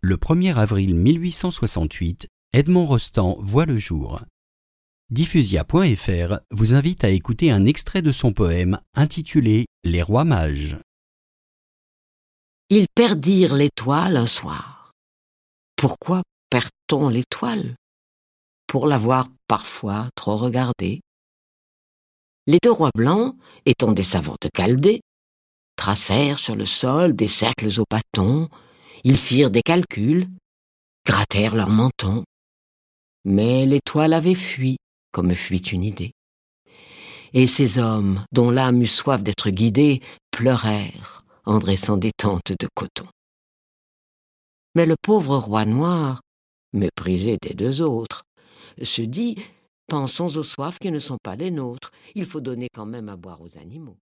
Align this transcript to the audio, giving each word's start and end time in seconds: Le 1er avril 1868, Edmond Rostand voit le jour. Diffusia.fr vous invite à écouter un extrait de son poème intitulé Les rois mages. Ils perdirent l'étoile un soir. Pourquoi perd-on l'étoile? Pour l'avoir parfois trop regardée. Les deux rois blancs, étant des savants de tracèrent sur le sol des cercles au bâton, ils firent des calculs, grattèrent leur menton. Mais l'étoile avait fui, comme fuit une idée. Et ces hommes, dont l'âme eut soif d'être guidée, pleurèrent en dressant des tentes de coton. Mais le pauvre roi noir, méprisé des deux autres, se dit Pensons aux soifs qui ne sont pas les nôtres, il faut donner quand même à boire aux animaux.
Le 0.00 0.16
1er 0.16 0.54
avril 0.54 0.94
1868, 0.94 2.28
Edmond 2.52 2.86
Rostand 2.86 3.36
voit 3.40 3.66
le 3.66 3.78
jour. 3.78 4.20
Diffusia.fr 5.10 6.38
vous 6.52 6.74
invite 6.74 7.02
à 7.02 7.08
écouter 7.08 7.50
un 7.50 7.66
extrait 7.66 8.00
de 8.00 8.12
son 8.12 8.32
poème 8.32 8.78
intitulé 8.94 9.66
Les 9.82 10.00
rois 10.00 10.22
mages. 10.22 10.78
Ils 12.68 12.86
perdirent 12.94 13.56
l'étoile 13.56 14.16
un 14.16 14.28
soir. 14.28 14.92
Pourquoi 15.74 16.22
perd-on 16.48 17.08
l'étoile? 17.08 17.74
Pour 18.68 18.86
l'avoir 18.86 19.26
parfois 19.48 20.10
trop 20.14 20.36
regardée. 20.36 21.00
Les 22.46 22.58
deux 22.62 22.70
rois 22.70 22.92
blancs, 22.94 23.34
étant 23.66 23.90
des 23.90 24.04
savants 24.04 24.36
de 24.40 25.00
tracèrent 25.74 26.38
sur 26.38 26.54
le 26.54 26.66
sol 26.66 27.16
des 27.16 27.26
cercles 27.26 27.80
au 27.80 27.84
bâton, 27.90 28.48
ils 29.04 29.16
firent 29.16 29.50
des 29.50 29.62
calculs, 29.62 30.26
grattèrent 31.06 31.54
leur 31.54 31.70
menton. 31.70 32.24
Mais 33.24 33.66
l'étoile 33.66 34.12
avait 34.12 34.34
fui, 34.34 34.76
comme 35.12 35.34
fuit 35.34 35.58
une 35.58 35.84
idée. 35.84 36.12
Et 37.32 37.46
ces 37.46 37.78
hommes, 37.78 38.24
dont 38.32 38.50
l'âme 38.50 38.80
eut 38.82 38.86
soif 38.86 39.22
d'être 39.22 39.50
guidée, 39.50 40.00
pleurèrent 40.30 41.24
en 41.44 41.58
dressant 41.58 41.96
des 41.96 42.12
tentes 42.16 42.52
de 42.58 42.68
coton. 42.74 43.06
Mais 44.74 44.86
le 44.86 44.96
pauvre 45.00 45.36
roi 45.36 45.64
noir, 45.64 46.20
méprisé 46.72 47.36
des 47.42 47.54
deux 47.54 47.82
autres, 47.82 48.22
se 48.82 49.02
dit 49.02 49.36
Pensons 49.88 50.36
aux 50.36 50.42
soifs 50.42 50.78
qui 50.78 50.90
ne 50.90 50.98
sont 50.98 51.16
pas 51.22 51.34
les 51.34 51.50
nôtres, 51.50 51.90
il 52.14 52.26
faut 52.26 52.40
donner 52.42 52.68
quand 52.72 52.84
même 52.84 53.08
à 53.08 53.16
boire 53.16 53.40
aux 53.40 53.56
animaux. 53.56 53.96